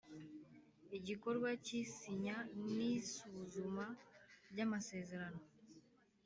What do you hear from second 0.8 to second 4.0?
Igikorwa cy’isinya n isuzuma